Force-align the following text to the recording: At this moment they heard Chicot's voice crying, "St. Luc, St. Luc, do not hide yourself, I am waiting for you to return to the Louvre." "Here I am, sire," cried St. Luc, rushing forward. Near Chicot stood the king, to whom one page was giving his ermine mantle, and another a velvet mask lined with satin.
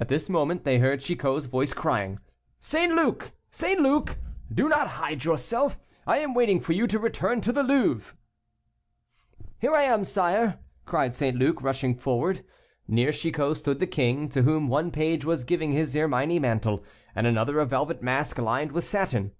At 0.00 0.08
this 0.08 0.30
moment 0.30 0.64
they 0.64 0.78
heard 0.78 1.00
Chicot's 1.00 1.44
voice 1.44 1.74
crying, 1.74 2.20
"St. 2.58 2.94
Luc, 2.94 3.32
St. 3.50 3.78
Luc, 3.78 4.16
do 4.50 4.66
not 4.66 4.88
hide 4.96 5.26
yourself, 5.26 5.78
I 6.06 6.20
am 6.20 6.32
waiting 6.32 6.58
for 6.58 6.72
you 6.72 6.86
to 6.86 6.98
return 6.98 7.42
to 7.42 7.52
the 7.52 7.62
Louvre." 7.62 8.16
"Here 9.58 9.74
I 9.74 9.82
am, 9.82 10.06
sire," 10.06 10.58
cried 10.86 11.14
St. 11.14 11.36
Luc, 11.36 11.60
rushing 11.60 11.94
forward. 11.94 12.46
Near 12.88 13.12
Chicot 13.12 13.58
stood 13.58 13.78
the 13.78 13.86
king, 13.86 14.30
to 14.30 14.40
whom 14.40 14.68
one 14.68 14.90
page 14.90 15.26
was 15.26 15.44
giving 15.44 15.72
his 15.72 15.94
ermine 15.94 16.40
mantle, 16.40 16.82
and 17.14 17.26
another 17.26 17.58
a 17.60 17.66
velvet 17.66 18.02
mask 18.02 18.38
lined 18.38 18.72
with 18.72 18.86
satin. 18.86 19.32